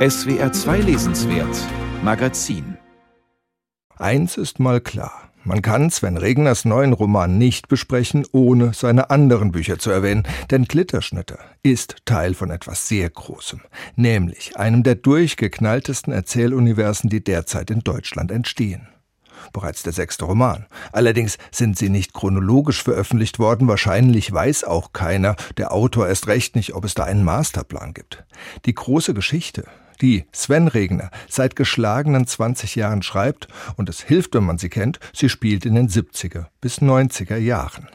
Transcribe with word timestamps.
SWR 0.00 0.50
2 0.50 0.78
Lesenswert 0.78 1.58
Magazin 2.02 2.78
Eins 3.98 4.38
ist 4.38 4.58
mal 4.58 4.80
klar. 4.80 5.30
Man 5.44 5.60
kann 5.60 5.90
Sven 5.90 6.16
Regners 6.16 6.64
neuen 6.64 6.94
Roman 6.94 7.36
nicht 7.36 7.68
besprechen, 7.68 8.26
ohne 8.32 8.72
seine 8.72 9.10
anderen 9.10 9.52
Bücher 9.52 9.78
zu 9.78 9.90
erwähnen, 9.90 10.26
denn 10.50 10.64
Glitterschnitter 10.64 11.38
ist 11.62 11.96
Teil 12.06 12.32
von 12.32 12.50
etwas 12.50 12.88
sehr 12.88 13.10
Großem, 13.10 13.60
nämlich 13.94 14.56
einem 14.56 14.84
der 14.84 14.94
durchgeknalltesten 14.94 16.14
Erzähluniversen, 16.14 17.10
die 17.10 17.22
derzeit 17.22 17.70
in 17.70 17.80
Deutschland 17.80 18.32
entstehen. 18.32 18.88
Bereits 19.52 19.82
der 19.82 19.92
sechste 19.92 20.24
Roman. 20.24 20.64
Allerdings 20.92 21.36
sind 21.50 21.76
sie 21.76 21.90
nicht 21.90 22.14
chronologisch 22.14 22.82
veröffentlicht 22.82 23.38
worden, 23.38 23.68
wahrscheinlich 23.68 24.32
weiß 24.32 24.64
auch 24.64 24.94
keiner, 24.94 25.36
der 25.58 25.72
Autor 25.72 26.08
erst 26.08 26.26
recht 26.26 26.56
nicht, 26.56 26.72
ob 26.72 26.86
es 26.86 26.94
da 26.94 27.04
einen 27.04 27.22
Masterplan 27.22 27.92
gibt. 27.92 28.24
Die 28.64 28.74
große 28.74 29.12
Geschichte, 29.12 29.64
die 30.00 30.24
Sven 30.32 30.68
Regner 30.68 31.10
seit 31.28 31.56
geschlagenen 31.56 32.26
20 32.26 32.76
Jahren 32.76 33.02
schreibt, 33.02 33.48
und 33.76 33.88
es 33.88 34.00
hilft, 34.00 34.34
wenn 34.34 34.44
man 34.44 34.58
sie 34.58 34.68
kennt, 34.68 35.00
sie 35.12 35.28
spielt 35.28 35.64
in 35.66 35.74
den 35.74 35.88
70er 35.88 36.46
bis 36.60 36.80
90er 36.80 37.36
Jahren. 37.36 37.88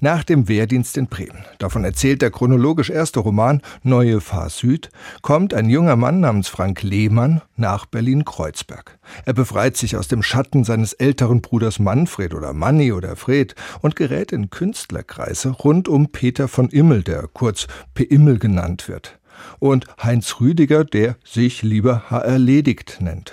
Nach 0.00 0.24
dem 0.24 0.48
Wehrdienst 0.48 0.96
in 0.96 1.06
Bremen, 1.06 1.44
davon 1.58 1.84
erzählt 1.84 2.22
der 2.22 2.30
chronologisch 2.30 2.90
erste 2.90 3.20
Roman 3.20 3.62
Neue 3.82 4.20
Fahr 4.20 4.50
Süd, 4.50 4.90
kommt 5.22 5.54
ein 5.54 5.68
junger 5.68 5.96
Mann 5.96 6.20
namens 6.20 6.48
Frank 6.48 6.82
Lehmann 6.82 7.42
nach 7.56 7.86
Berlin-Kreuzberg. 7.86 8.98
Er 9.24 9.32
befreit 9.32 9.76
sich 9.76 9.96
aus 9.96 10.08
dem 10.08 10.22
Schatten 10.22 10.64
seines 10.64 10.92
älteren 10.92 11.40
Bruders 11.40 11.78
Manfred 11.78 12.34
oder 12.34 12.52
Manni 12.52 12.92
oder 12.92 13.16
Fred 13.16 13.54
und 13.80 13.96
gerät 13.96 14.32
in 14.32 14.50
Künstlerkreise 14.50 15.50
rund 15.50 15.88
um 15.88 16.10
Peter 16.12 16.48
von 16.48 16.68
Immel, 16.68 17.02
der 17.02 17.28
kurz 17.32 17.66
P. 17.94 18.04
Immel 18.04 18.38
genannt 18.38 18.88
wird 18.88 19.19
und 19.58 19.86
Heinz 20.02 20.36
Rüdiger, 20.40 20.84
der 20.84 21.16
sich 21.24 21.62
lieber 21.62 22.02
erledigt 22.10 22.98
nennt. 23.00 23.32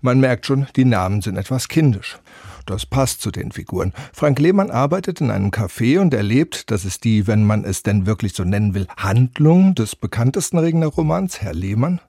Man 0.00 0.18
merkt 0.20 0.46
schon, 0.46 0.66
die 0.76 0.84
Namen 0.84 1.22
sind 1.22 1.36
etwas 1.36 1.68
kindisch. 1.68 2.18
Das 2.66 2.86
passt 2.86 3.20
zu 3.20 3.30
den 3.30 3.52
Figuren. 3.52 3.92
Frank 4.12 4.38
Lehmann 4.38 4.70
arbeitet 4.70 5.20
in 5.20 5.30
einem 5.30 5.50
Café 5.50 6.00
und 6.00 6.14
erlebt, 6.14 6.70
dass 6.70 6.84
es 6.84 7.00
die, 7.00 7.26
wenn 7.26 7.44
man 7.44 7.64
es 7.64 7.82
denn 7.82 8.06
wirklich 8.06 8.34
so 8.34 8.44
nennen 8.44 8.74
will, 8.74 8.86
Handlung 8.96 9.74
des 9.74 9.96
bekanntesten 9.96 10.58
Regner 10.58 10.86
Romans, 10.86 11.40
Herr 11.40 11.54
Lehmann. 11.54 12.00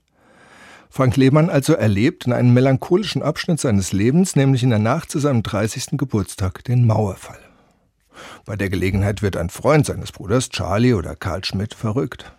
Frank 0.89 1.17
Lehmann 1.17 1.49
also 1.49 1.73
erlebt 1.73 2.27
in 2.27 2.33
einem 2.33 2.53
melancholischen 2.53 3.23
Abschnitt 3.23 3.59
seines 3.59 3.93
Lebens, 3.93 4.35
nämlich 4.35 4.61
in 4.61 4.69
der 4.69 4.79
Nacht 4.79 5.09
zu 5.09 5.17
seinem 5.17 5.41
30. 5.41 5.97
Geburtstag, 5.97 6.63
den 6.65 6.85
Mauerfall. 6.85 7.39
Bei 8.45 8.55
der 8.55 8.69
Gelegenheit 8.69 9.23
wird 9.23 9.35
ein 9.35 9.49
Freund 9.49 9.87
seines 9.87 10.11
Bruders, 10.11 10.49
Charlie 10.49 10.93
oder 10.93 11.15
Karl 11.15 11.43
Schmidt, 11.43 11.73
verrückt. 11.73 12.31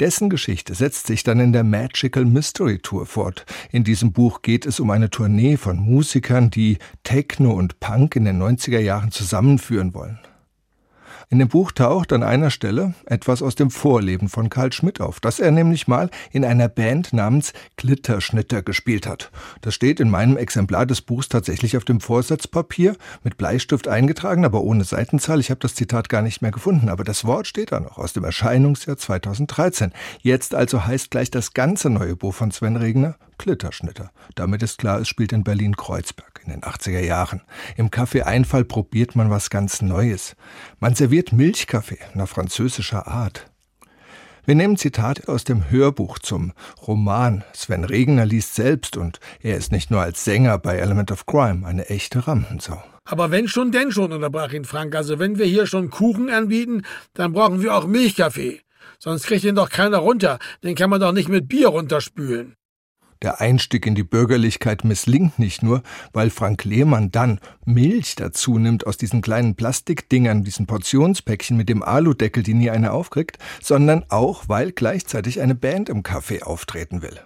Dessen 0.00 0.30
Geschichte 0.30 0.74
setzt 0.74 1.06
sich 1.06 1.22
dann 1.22 1.40
in 1.40 1.52
der 1.52 1.64
Magical 1.64 2.24
Mystery 2.24 2.78
Tour 2.78 3.06
fort. 3.06 3.46
In 3.70 3.84
diesem 3.84 4.12
Buch 4.12 4.42
geht 4.42 4.66
es 4.66 4.80
um 4.80 4.90
eine 4.90 5.10
Tournee 5.10 5.56
von 5.56 5.78
Musikern, 5.78 6.50
die 6.50 6.78
Techno 7.04 7.52
und 7.52 7.80
Punk 7.80 8.16
in 8.16 8.24
den 8.24 8.42
90er 8.42 8.80
Jahren 8.80 9.10
zusammenführen 9.10 9.94
wollen. 9.94 10.18
In 11.30 11.40
dem 11.40 11.48
Buch 11.48 11.72
taucht 11.72 12.14
an 12.14 12.22
einer 12.22 12.50
Stelle 12.50 12.94
etwas 13.04 13.42
aus 13.42 13.54
dem 13.54 13.70
Vorleben 13.70 14.30
von 14.30 14.48
Karl 14.48 14.72
Schmidt 14.72 14.98
auf, 15.02 15.20
dass 15.20 15.40
er 15.40 15.50
nämlich 15.50 15.86
mal 15.86 16.08
in 16.32 16.42
einer 16.42 16.68
Band 16.68 17.12
namens 17.12 17.52
Glitterschnitter 17.76 18.62
gespielt 18.62 19.06
hat. 19.06 19.30
Das 19.60 19.74
steht 19.74 20.00
in 20.00 20.08
meinem 20.08 20.38
Exemplar 20.38 20.86
des 20.86 21.02
Buchs 21.02 21.28
tatsächlich 21.28 21.76
auf 21.76 21.84
dem 21.84 22.00
Vorsatzpapier 22.00 22.96
mit 23.24 23.36
Bleistift 23.36 23.88
eingetragen, 23.88 24.46
aber 24.46 24.62
ohne 24.62 24.84
Seitenzahl. 24.84 25.38
Ich 25.38 25.50
habe 25.50 25.60
das 25.60 25.74
Zitat 25.74 26.08
gar 26.08 26.22
nicht 26.22 26.40
mehr 26.40 26.50
gefunden, 26.50 26.88
aber 26.88 27.04
das 27.04 27.26
Wort 27.26 27.46
steht 27.46 27.72
da 27.72 27.80
noch 27.80 27.98
aus 27.98 28.14
dem 28.14 28.24
Erscheinungsjahr 28.24 28.96
2013. 28.96 29.92
Jetzt 30.22 30.54
also 30.54 30.86
heißt 30.86 31.10
gleich 31.10 31.30
das 31.30 31.52
ganze 31.52 31.90
neue 31.90 32.16
Buch 32.16 32.32
von 32.32 32.52
Sven 32.52 32.76
Regner 32.76 33.16
Klitterschnitter. 33.38 34.10
Damit 34.34 34.62
ist 34.62 34.78
klar, 34.78 35.00
es 35.00 35.08
spielt 35.08 35.32
in 35.32 35.44
Berlin-Kreuzberg 35.44 36.40
in 36.44 36.50
den 36.50 36.62
80er 36.62 37.00
Jahren. 37.00 37.42
Im 37.76 37.90
Café 37.90 38.22
Einfall 38.22 38.64
probiert 38.64 39.16
man 39.16 39.30
was 39.30 39.50
ganz 39.50 39.80
Neues. 39.80 40.36
Man 40.80 40.94
serviert 40.94 41.32
Milchkaffee 41.32 41.98
nach 42.14 42.28
französischer 42.28 43.06
Art. 43.06 43.50
Wir 44.48 44.54
nehmen 44.54 44.78
Zitate 44.78 45.28
aus 45.28 45.44
dem 45.44 45.70
Hörbuch 45.70 46.18
zum 46.18 46.54
Roman. 46.86 47.44
Sven 47.52 47.84
Regner 47.84 48.24
liest 48.24 48.54
selbst 48.54 48.96
und 48.96 49.20
er 49.42 49.58
ist 49.58 49.72
nicht 49.72 49.90
nur 49.90 50.00
als 50.00 50.24
Sänger 50.24 50.56
bei 50.58 50.76
Element 50.76 51.12
of 51.12 51.26
Crime 51.26 51.66
eine 51.66 51.90
echte 51.90 52.26
Rampensau. 52.26 52.82
Aber 53.04 53.30
wenn 53.30 53.46
schon, 53.46 53.72
denn 53.72 53.92
schon, 53.92 54.10
unterbrach 54.10 54.52
ihn 54.52 54.64
Frank. 54.64 54.94
Also 54.94 55.18
wenn 55.18 55.38
wir 55.38 55.44
hier 55.44 55.66
schon 55.66 55.90
Kuchen 55.90 56.30
anbieten, 56.30 56.82
dann 57.12 57.32
brauchen 57.32 57.62
wir 57.62 57.74
auch 57.74 57.86
Milchkaffee. 57.86 58.60
Sonst 58.98 59.26
kriegt 59.26 59.44
ihn 59.44 59.54
doch 59.54 59.70
keiner 59.70 59.98
runter. 59.98 60.38
Den 60.64 60.74
kann 60.74 60.90
man 60.90 61.00
doch 61.00 61.12
nicht 61.12 61.28
mit 61.28 61.46
Bier 61.46 61.68
runterspülen. 61.68 62.54
Der 63.22 63.40
Einstieg 63.40 63.84
in 63.86 63.96
die 63.96 64.04
Bürgerlichkeit 64.04 64.84
misslingt 64.84 65.38
nicht 65.38 65.62
nur, 65.62 65.82
weil 66.12 66.30
Frank 66.30 66.64
Lehmann 66.64 67.10
dann 67.10 67.40
Milch 67.64 68.14
dazu 68.14 68.58
nimmt 68.58 68.86
aus 68.86 68.96
diesen 68.96 69.22
kleinen 69.22 69.56
Plastikdingern, 69.56 70.44
diesen 70.44 70.66
Portionspäckchen 70.66 71.56
mit 71.56 71.68
dem 71.68 71.82
Aludeckel, 71.82 72.44
die 72.44 72.54
nie 72.54 72.70
einer 72.70 72.92
aufkriegt, 72.92 73.38
sondern 73.60 74.04
auch, 74.08 74.44
weil 74.48 74.70
gleichzeitig 74.70 75.40
eine 75.40 75.56
Band 75.56 75.88
im 75.88 76.02
Café 76.02 76.42
auftreten 76.42 77.02
will. 77.02 77.20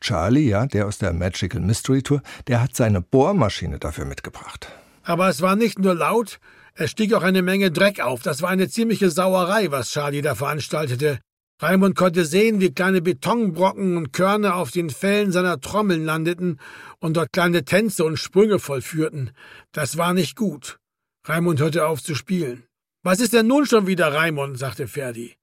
Charlie, 0.00 0.48
ja, 0.48 0.66
der 0.66 0.86
aus 0.86 0.98
der 0.98 1.12
Magical 1.12 1.60
Mystery 1.60 2.02
Tour, 2.02 2.22
der 2.48 2.60
hat 2.60 2.74
seine 2.74 3.00
Bohrmaschine 3.00 3.78
dafür 3.78 4.06
mitgebracht. 4.06 4.68
Aber 5.04 5.28
es 5.28 5.42
war 5.42 5.56
nicht 5.56 5.78
nur 5.78 5.94
laut, 5.94 6.40
es 6.74 6.90
stieg 6.90 7.14
auch 7.14 7.22
eine 7.22 7.42
Menge 7.42 7.70
Dreck 7.70 8.00
auf. 8.00 8.22
Das 8.22 8.42
war 8.42 8.50
eine 8.50 8.68
ziemliche 8.68 9.10
Sauerei, 9.10 9.70
was 9.70 9.90
Charlie 9.90 10.22
da 10.22 10.34
veranstaltete. 10.34 11.20
Raimund 11.62 11.94
konnte 11.94 12.24
sehen, 12.24 12.60
wie 12.60 12.72
kleine 12.72 13.02
Betonbrocken 13.02 13.98
und 13.98 14.12
Körner 14.12 14.56
auf 14.56 14.70
den 14.70 14.88
Fellen 14.88 15.30
seiner 15.30 15.60
Trommeln 15.60 16.06
landeten 16.06 16.58
und 17.00 17.18
dort 17.18 17.32
kleine 17.32 17.66
Tänze 17.66 18.04
und 18.04 18.16
Sprünge 18.16 18.58
vollführten. 18.58 19.32
Das 19.72 19.98
war 19.98 20.14
nicht 20.14 20.36
gut. 20.36 20.78
Raimund 21.24 21.60
hörte 21.60 21.86
auf 21.86 22.02
zu 22.02 22.14
spielen. 22.14 22.64
Was 23.02 23.20
ist 23.20 23.34
denn 23.34 23.46
nun 23.46 23.66
schon 23.66 23.86
wieder, 23.86 24.12
Raimund? 24.14 24.58
sagte 24.58 24.88
Ferdi. 24.88 25.34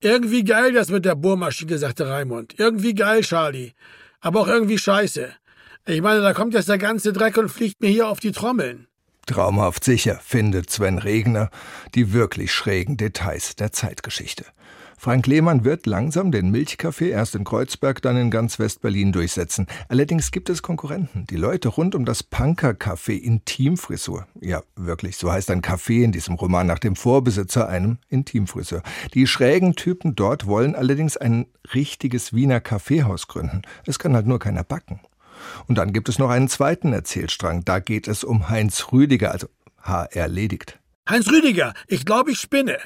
Irgendwie 0.00 0.44
geil 0.44 0.74
das 0.74 0.90
mit 0.90 1.06
der 1.06 1.14
Bohrmaschine, 1.14 1.78
sagte 1.78 2.08
Raimund. 2.08 2.58
Irgendwie 2.58 2.94
geil, 2.94 3.22
Charlie. 3.22 3.72
Aber 4.20 4.40
auch 4.40 4.48
irgendwie 4.48 4.78
scheiße. 4.78 5.32
Ich 5.86 6.02
meine, 6.02 6.20
da 6.20 6.34
kommt 6.34 6.52
jetzt 6.52 6.68
der 6.68 6.78
ganze 6.78 7.14
Dreck 7.14 7.38
und 7.38 7.48
fliegt 7.48 7.80
mir 7.80 7.88
hier 7.88 8.08
auf 8.08 8.20
die 8.20 8.32
Trommeln. 8.32 8.86
Traumhaft 9.26 9.84
sicher 9.84 10.20
findet 10.22 10.70
Sven 10.70 10.98
Regner 10.98 11.48
die 11.94 12.12
wirklich 12.12 12.52
schrägen 12.52 12.98
Details 12.98 13.56
der 13.56 13.72
Zeitgeschichte. 13.72 14.44
Frank 14.98 15.26
Lehmann 15.26 15.64
wird 15.64 15.86
langsam 15.86 16.30
den 16.30 16.50
Milchkaffee 16.50 17.10
erst 17.10 17.34
in 17.34 17.44
Kreuzberg, 17.44 18.00
dann 18.02 18.16
in 18.16 18.30
ganz 18.30 18.58
West-Berlin 18.58 19.12
durchsetzen. 19.12 19.66
Allerdings 19.88 20.30
gibt 20.30 20.48
es 20.50 20.62
Konkurrenten. 20.62 21.26
Die 21.28 21.36
Leute 21.36 21.68
rund 21.68 21.94
um 21.94 22.04
das 22.04 22.22
Punker-Café 22.22 23.16
Intimfrisur. 23.18 24.26
Ja, 24.40 24.62
wirklich, 24.76 25.16
so 25.16 25.30
heißt 25.30 25.50
ein 25.50 25.62
Café 25.62 26.04
in 26.04 26.12
diesem 26.12 26.34
Roman 26.34 26.66
nach 26.66 26.78
dem 26.78 26.96
Vorbesitzer, 26.96 27.68
einem 27.68 27.98
Intimfriseur. 28.08 28.82
Die 29.14 29.26
schrägen 29.26 29.74
Typen 29.74 30.14
dort 30.14 30.46
wollen 30.46 30.74
allerdings 30.74 31.16
ein 31.16 31.46
richtiges 31.74 32.32
Wiener 32.32 32.60
Kaffeehaus 32.60 33.28
gründen. 33.28 33.62
Es 33.86 33.98
kann 33.98 34.14
halt 34.14 34.26
nur 34.26 34.38
keiner 34.38 34.64
backen. 34.64 35.00
Und 35.66 35.78
dann 35.78 35.92
gibt 35.92 36.08
es 36.08 36.18
noch 36.18 36.30
einen 36.30 36.48
zweiten 36.48 36.92
Erzählstrang. 36.92 37.64
Da 37.64 37.78
geht 37.78 38.08
es 38.08 38.24
um 38.24 38.48
Heinz 38.48 38.92
Rüdiger, 38.92 39.32
also 39.32 39.48
H. 39.82 40.04
erledigt. 40.12 40.78
Heinz 41.08 41.28
Rüdiger, 41.28 41.74
ich 41.86 42.06
glaube, 42.06 42.30
ich 42.30 42.38
spinne. 42.38 42.78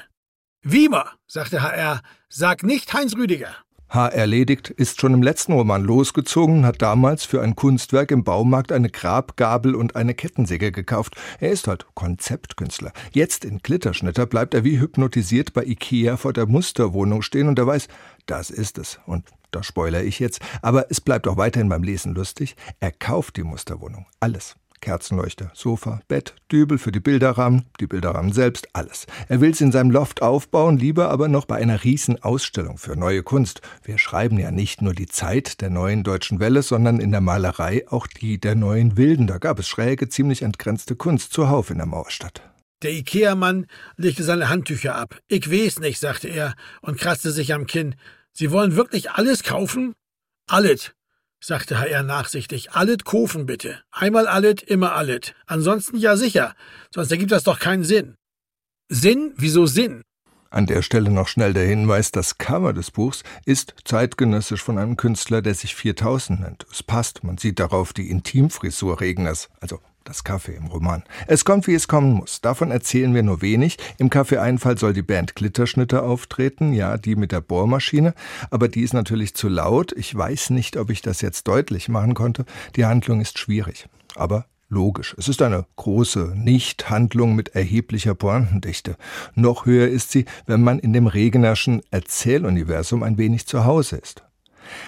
Wiemer, 0.61 1.11
sagte 1.25 1.61
HR, 1.61 2.01
sag 2.27 2.63
nicht 2.63 2.93
Heinz 2.93 3.15
Rüdiger. 3.15 3.55
H. 3.87 4.09
erledigt 4.09 4.69
ist 4.69 4.99
schon 4.99 5.13
im 5.13 5.23
letzten 5.23 5.53
Roman 5.53 5.83
losgezogen 5.85 6.65
hat 6.65 6.81
damals 6.81 7.23
für 7.23 7.41
ein 7.41 7.55
Kunstwerk 7.55 8.11
im 8.11 8.25
Baumarkt 8.25 8.73
eine 8.73 8.89
Grabgabel 8.89 9.73
und 9.73 9.95
eine 9.95 10.13
Kettensäge 10.13 10.73
gekauft. 10.73 11.15
Er 11.39 11.51
ist 11.51 11.69
halt 11.69 11.87
Konzeptkünstler. 11.95 12.91
Jetzt 13.13 13.45
in 13.45 13.59
Glitterschnitter 13.59 14.25
bleibt 14.25 14.53
er 14.53 14.65
wie 14.65 14.81
hypnotisiert 14.81 15.53
bei 15.53 15.63
Ikea 15.63 16.17
vor 16.17 16.33
der 16.33 16.45
Musterwohnung 16.45 17.21
stehen 17.21 17.47
und 17.47 17.57
er 17.57 17.65
weiß, 17.65 17.87
das 18.25 18.49
ist 18.49 18.77
es. 18.77 18.99
Und 19.05 19.29
da 19.51 19.63
spoilere 19.63 20.03
ich 20.03 20.19
jetzt. 20.19 20.41
Aber 20.61 20.91
es 20.91 20.99
bleibt 20.99 21.25
auch 21.29 21.37
weiterhin 21.37 21.69
beim 21.69 21.83
Lesen 21.83 22.13
lustig. 22.13 22.57
Er 22.81 22.91
kauft 22.91 23.37
die 23.37 23.43
Musterwohnung. 23.43 24.07
Alles. 24.19 24.55
Kerzenleuchter, 24.81 25.51
Sofa, 25.53 26.01
Bett, 26.07 26.35
Dübel 26.51 26.77
für 26.77 26.91
die 26.91 26.99
Bilderrahmen, 26.99 27.65
die 27.79 27.87
Bilderrahmen 27.87 28.31
selbst, 28.31 28.67
alles. 28.73 29.07
Er 29.27 29.41
will 29.41 29.51
es 29.51 29.61
in 29.61 29.71
seinem 29.71 29.91
Loft 29.91 30.21
aufbauen, 30.21 30.77
lieber 30.77 31.09
aber 31.09 31.27
noch 31.27 31.45
bei 31.45 31.57
einer 31.57 31.83
Riesenausstellung 31.83 32.77
für 32.77 32.95
neue 32.95 33.23
Kunst. 33.23 33.61
Wir 33.83 33.97
schreiben 33.97 34.39
ja 34.39 34.51
nicht 34.51 34.81
nur 34.81 34.93
die 34.93 35.07
Zeit 35.07 35.61
der 35.61 35.69
neuen 35.69 36.03
deutschen 36.03 36.39
Welle, 36.39 36.61
sondern 36.61 36.99
in 36.99 37.11
der 37.11 37.21
Malerei 37.21 37.85
auch 37.89 38.07
die 38.07 38.39
der 38.39 38.55
neuen 38.55 38.97
Wilden. 38.97 39.27
Da 39.27 39.37
gab 39.37 39.59
es 39.59 39.67
schräge, 39.67 40.09
ziemlich 40.09 40.41
entgrenzte 40.41 40.95
Kunst 40.95 41.33
zuhauf 41.33 41.69
in 41.69 41.77
der 41.77 41.87
Mauerstadt. 41.87 42.41
Der 42.81 42.91
Ikea-Mann 42.91 43.65
legte 43.97 44.23
seine 44.23 44.49
Handtücher 44.49 44.95
ab. 44.95 45.19
Ich 45.27 45.51
weiß 45.51 45.79
nicht, 45.79 45.99
sagte 45.99 46.29
er 46.29 46.55
und 46.81 46.97
kratzte 46.97 47.31
sich 47.31 47.53
am 47.53 47.67
Kinn. 47.67 47.95
Sie 48.31 48.51
wollen 48.51 48.75
wirklich 48.75 49.11
alles 49.11 49.43
kaufen? 49.43 49.93
Alles 50.47 50.93
sagte 51.39 51.79
HR 51.79 52.03
nachsichtig. 52.03 52.71
Allet 52.71 53.05
kaufen 53.05 53.45
bitte. 53.45 53.81
Einmal 53.91 54.27
allet, 54.27 54.61
immer 54.61 54.93
allet. 54.93 55.35
Ansonsten 55.45 55.97
ja 55.97 56.17
sicher. 56.17 56.55
Sonst 56.93 57.11
ergibt 57.11 57.31
das 57.31 57.43
doch 57.43 57.59
keinen 57.59 57.83
Sinn. 57.83 58.15
Sinn? 58.89 59.33
Wieso 59.37 59.65
Sinn? 59.65 60.01
An 60.51 60.65
der 60.65 60.81
Stelle 60.81 61.11
noch 61.11 61.27
schnell 61.27 61.53
der 61.53 61.67
Hinweis, 61.67 62.09
das 62.09 62.39
Cover 62.39 62.73
des 62.73 62.89
Buchs 62.89 63.23
ist 63.45 63.75
zeitgenössisch 63.85 64.63
von 64.63 64.79
einem 64.79 64.97
Künstler, 64.97 65.43
der 65.43 65.53
sich 65.53 65.75
4000 65.75 66.39
nennt. 66.39 66.65
Es 66.71 66.81
passt, 66.81 67.23
man 67.23 67.37
sieht 67.37 67.59
darauf 67.59 67.93
die 67.93 68.09
Intimfrisur 68.09 68.99
Regners, 68.99 69.49
also 69.61 69.79
das 70.09 70.23
Kaffee 70.23 70.55
im 70.55 70.65
Roman. 70.65 71.03
Es 71.27 71.45
kommt, 71.45 71.67
wie 71.67 71.75
es 71.75 71.87
kommen 71.87 72.13
muss. 72.13 72.41
Davon 72.41 72.71
erzählen 72.71 73.13
wir 73.13 73.21
nur 73.21 73.43
wenig. 73.43 73.77
Im 73.99 74.09
Kaffee-Einfall 74.09 74.77
soll 74.77 74.93
die 74.93 75.03
Band 75.03 75.35
Glitterschnitte 75.35 76.01
auftreten, 76.01 76.73
ja, 76.73 76.97
die 76.97 77.15
mit 77.15 77.31
der 77.31 77.41
Bohrmaschine, 77.41 78.15
aber 78.49 78.67
die 78.67 78.81
ist 78.81 78.93
natürlich 78.93 79.35
zu 79.35 79.47
laut. 79.47 79.91
Ich 79.91 80.13
weiß 80.13 80.49
nicht, 80.49 80.77
ob 80.77 80.89
ich 80.89 81.03
das 81.03 81.21
jetzt 81.21 81.47
deutlich 81.47 81.89
machen 81.89 82.15
konnte. 82.15 82.45
Die 82.75 82.85
Handlung 82.85 83.21
ist 83.21 83.37
schwierig. 83.37 83.87
Aber 84.15 84.45
logisch. 84.67 85.15
Es 85.17 85.27
ist 85.27 85.43
eine 85.43 85.65
große 85.75 86.33
Nichthandlung 86.35 87.35
mit 87.35 87.49
erheblicher 87.49 88.15
Pointendichte. 88.15 88.97
Noch 89.35 89.67
höher 89.67 89.87
ist 89.87 90.11
sie, 90.11 90.25
wenn 90.47 90.63
man 90.63 90.79
in 90.79 90.91
dem 90.91 91.05
Regenerschen 91.05 91.81
Erzähluniversum 91.91 93.03
ein 93.03 93.19
wenig 93.19 93.45
zu 93.45 93.65
Hause 93.65 93.97
ist. 93.97 94.23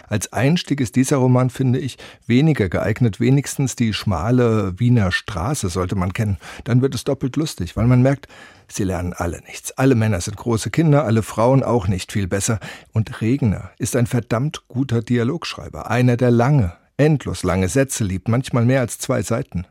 Als 0.08 0.34
Einstieg 0.34 0.82
ist 0.82 0.96
dieser 0.96 1.18
Roman, 1.18 1.50
finde 1.50 1.80
ich, 1.80 1.98
weniger 2.28 2.70
geeignet. 2.70 3.20
Wenigstens 3.20 3.76
die 3.76 3.94
schmale 3.94 4.80
Wiener 4.80 5.12
Straße 5.12 5.70
sollte 5.70 5.96
man 5.96 6.14
kennen. 6.14 6.38
Dann 6.64 6.82
wird 6.82 6.96
es 6.96 7.04
doppelt 7.04 7.36
lustig, 7.36 7.76
weil 7.76 7.88
man 7.88 8.02
merkt, 8.02 8.28
sie 8.68 8.84
lernen 8.84 9.14
alle 9.14 9.42
nichts. 9.42 9.72
Alle 9.74 9.96
Männer 9.96 10.22
sind 10.22 10.38
große 10.38 10.70
Kinder, 10.70 11.06
alle 11.06 11.24
Frauen 11.24 11.64
auch 11.64 11.88
nicht 11.88 12.12
viel 12.12 12.28
besser. 12.28 12.60
Und 12.92 13.22
Regner 13.22 13.72
ist 13.78 13.96
ein 13.96 14.08
verdammt 14.08 14.68
guter 14.68 15.02
Dialogschreiber. 15.02 15.90
Einer, 15.90 16.18
der 16.18 16.32
lange, 16.32 16.74
endlos 16.98 17.44
lange 17.44 17.70
Sätze 17.70 18.04
liebt, 18.04 18.28
manchmal 18.28 18.66
mehr 18.66 18.82
als 18.82 19.00
zwei 19.00 19.22
Seiten. 19.22 19.66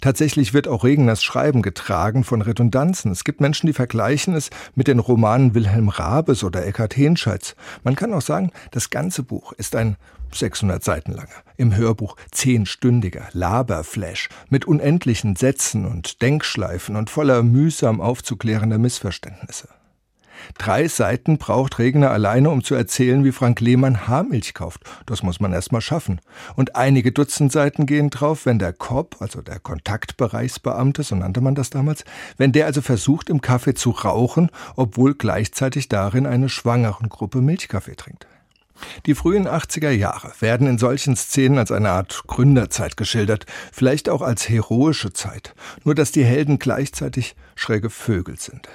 Tatsächlich 0.00 0.54
wird 0.54 0.68
auch 0.68 0.84
Regners 0.84 1.22
Schreiben 1.22 1.62
getragen 1.62 2.24
von 2.24 2.42
Redundanzen. 2.42 3.10
Es 3.10 3.24
gibt 3.24 3.40
Menschen, 3.40 3.66
die 3.66 3.72
vergleichen 3.72 4.34
es 4.34 4.50
mit 4.74 4.88
den 4.88 4.98
Romanen 4.98 5.54
Wilhelm 5.54 5.88
Rabes 5.88 6.44
oder 6.44 6.66
Eckhard 6.66 6.96
Henscheids. 6.96 7.56
Man 7.82 7.96
kann 7.96 8.12
auch 8.12 8.22
sagen, 8.22 8.50
das 8.70 8.90
ganze 8.90 9.22
Buch 9.22 9.52
ist 9.52 9.76
ein 9.76 9.96
600 10.32 10.82
Seiten 10.82 11.12
langer, 11.12 11.28
im 11.56 11.76
Hörbuch 11.76 12.16
zehnstündiger 12.30 13.28
Laberflash 13.32 14.28
mit 14.48 14.64
unendlichen 14.64 15.36
Sätzen 15.36 15.86
und 15.86 16.22
Denkschleifen 16.22 16.96
und 16.96 17.10
voller 17.10 17.42
mühsam 17.42 18.00
aufzuklärender 18.00 18.78
Missverständnisse. 18.78 19.68
Drei 20.58 20.88
Seiten 20.88 21.38
braucht 21.38 21.78
Regner 21.78 22.10
alleine, 22.10 22.50
um 22.50 22.62
zu 22.62 22.74
erzählen, 22.74 23.24
wie 23.24 23.32
Frank 23.32 23.60
Lehmann 23.60 24.06
Haarmilch 24.06 24.54
kauft. 24.54 24.82
Das 25.06 25.22
muss 25.22 25.40
man 25.40 25.52
erst 25.52 25.72
mal 25.72 25.80
schaffen. 25.80 26.20
Und 26.56 26.76
einige 26.76 27.12
Dutzend 27.12 27.52
Seiten 27.52 27.86
gehen 27.86 28.10
drauf, 28.10 28.46
wenn 28.46 28.58
der 28.58 28.72
Kopp, 28.72 29.16
also 29.20 29.42
der 29.42 29.58
Kontaktbereichsbeamte, 29.58 31.02
so 31.02 31.14
nannte 31.16 31.40
man 31.40 31.54
das 31.54 31.70
damals, 31.70 32.04
wenn 32.36 32.52
der 32.52 32.66
also 32.66 32.82
versucht, 32.82 33.30
im 33.30 33.40
Kaffee 33.40 33.74
zu 33.74 33.90
rauchen, 33.90 34.50
obwohl 34.76 35.14
gleichzeitig 35.14 35.88
darin 35.88 36.26
eine 36.26 36.48
schwangeren 36.48 37.08
Gruppe 37.08 37.40
Milchkaffee 37.40 37.96
trinkt. 37.96 38.26
Die 39.06 39.14
frühen 39.14 39.46
80er 39.46 39.90
Jahre 39.90 40.32
werden 40.40 40.66
in 40.66 40.78
solchen 40.78 41.16
Szenen 41.16 41.58
als 41.58 41.70
eine 41.70 41.90
Art 41.90 42.24
Gründerzeit 42.26 42.96
geschildert, 42.96 43.46
vielleicht 43.72 44.08
auch 44.08 44.22
als 44.22 44.48
heroische 44.48 45.12
Zeit, 45.12 45.54
nur 45.84 45.94
dass 45.94 46.12
die 46.12 46.24
Helden 46.24 46.58
gleichzeitig 46.58 47.36
schräge 47.54 47.90
Vögel 47.90 48.38
sind. 48.38 48.68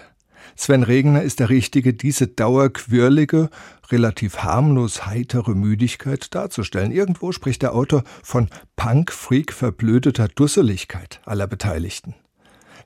Sven 0.56 0.84
Regner 0.84 1.22
ist 1.22 1.40
der 1.40 1.50
Richtige, 1.50 1.94
diese 1.94 2.28
dauerquirlige, 2.28 3.50
relativ 3.92 4.40
harmlos 4.40 5.06
heitere 5.06 5.56
Müdigkeit 5.56 6.34
darzustellen. 6.34 6.92
Irgendwo 6.92 7.32
spricht 7.32 7.62
der 7.62 7.74
Autor 7.74 8.04
von 8.24 8.50
Punk-Freak 8.76 9.52
verblödeter 9.54 10.28
Dusseligkeit 10.28 11.22
aller 11.26 11.48
Beteiligten. 11.48 12.16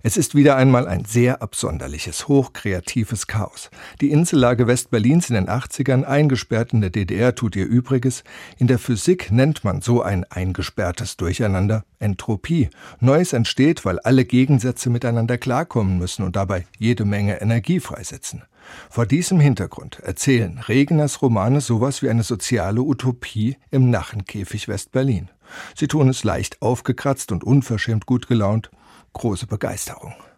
Es 0.05 0.17
ist 0.17 0.35
wieder 0.35 0.57
einmal 0.57 0.85
ein 0.85 1.05
sehr 1.05 1.41
absonderliches, 1.41 2.27
hochkreatives 2.27 3.25
Chaos. 3.25 3.69
Die 4.01 4.11
Insellage 4.11 4.67
Westberlins 4.67 5.29
in 5.29 5.35
den 5.35 5.47
80ern, 5.47 6.03
eingesperrt 6.03 6.73
in 6.73 6.81
der 6.81 6.89
DDR, 6.89 7.35
tut 7.35 7.55
ihr 7.55 7.65
Übriges. 7.65 8.25
In 8.57 8.67
der 8.67 8.79
Physik 8.79 9.31
nennt 9.31 9.63
man 9.63 9.79
so 9.79 10.01
ein 10.01 10.25
eingesperrtes 10.25 11.15
Durcheinander 11.15 11.85
Entropie. 11.99 12.69
Neues 12.99 13.31
entsteht, 13.31 13.85
weil 13.85 13.97
alle 13.99 14.25
Gegensätze 14.25 14.89
miteinander 14.89 15.37
klarkommen 15.37 15.99
müssen 15.99 16.25
und 16.25 16.35
dabei 16.35 16.67
jede 16.77 17.05
Menge 17.05 17.39
Energie 17.39 17.79
freisetzen. 17.79 18.43
Vor 18.89 19.05
diesem 19.05 19.39
Hintergrund 19.39 19.99
erzählen 19.99 20.57
Regners 20.67 21.21
Romane 21.21 21.61
sowas 21.61 22.01
wie 22.01 22.09
eine 22.09 22.23
soziale 22.23 22.81
Utopie 22.81 23.55
im 23.71 23.89
Nachenkäfig 23.89 24.67
Westberlin. 24.67 25.29
Sie 25.75 25.87
tun 25.87 26.09
es 26.09 26.25
leicht 26.25 26.61
aufgekratzt 26.61 27.31
und 27.31 27.45
unverschämt 27.45 28.05
gut 28.05 28.27
gelaunt, 28.27 28.69
große 29.13 29.47
Begeisterung. 29.47 30.13